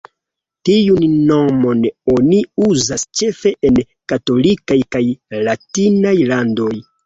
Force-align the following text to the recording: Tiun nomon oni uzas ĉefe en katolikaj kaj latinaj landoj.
Tiun 0.69 1.03
nomon 1.31 1.83
oni 2.15 2.41
uzas 2.69 3.05
ĉefe 3.21 3.53
en 3.71 3.79
katolikaj 4.15 4.81
kaj 4.99 5.05
latinaj 5.53 6.19
landoj. 6.35 6.77